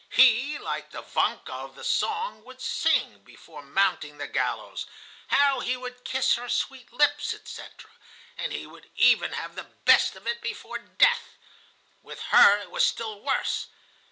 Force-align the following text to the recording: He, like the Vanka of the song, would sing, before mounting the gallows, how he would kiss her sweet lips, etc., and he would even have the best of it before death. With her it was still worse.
He, 0.09 0.57
like 0.57 0.89
the 0.89 1.03
Vanka 1.03 1.53
of 1.53 1.75
the 1.75 1.83
song, 1.83 2.43
would 2.43 2.59
sing, 2.59 3.19
before 3.19 3.61
mounting 3.61 4.17
the 4.17 4.25
gallows, 4.27 4.87
how 5.27 5.59
he 5.59 5.77
would 5.77 6.03
kiss 6.05 6.33
her 6.37 6.49
sweet 6.49 6.91
lips, 6.91 7.35
etc., 7.35 7.91
and 8.35 8.51
he 8.51 8.65
would 8.65 8.89
even 8.95 9.33
have 9.33 9.53
the 9.53 9.69
best 9.85 10.15
of 10.15 10.25
it 10.25 10.41
before 10.41 10.79
death. 10.79 11.37
With 12.01 12.19
her 12.31 12.57
it 12.57 12.71
was 12.71 12.83
still 12.83 13.21
worse. 13.21 13.67